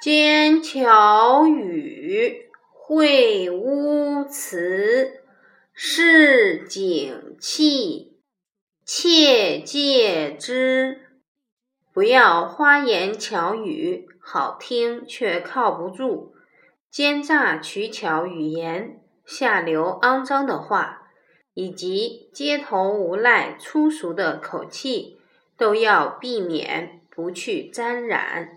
[0.00, 5.20] 奸巧语会污词
[5.74, 8.16] 市井气，
[8.82, 11.02] 切戒之，
[11.92, 16.32] 不要花言巧语，好听却靠不住，
[16.90, 21.10] 奸诈取巧语言，下流肮脏的话，
[21.52, 25.18] 以及街头无赖粗俗的口气，
[25.58, 28.48] 都要避免不去沾染。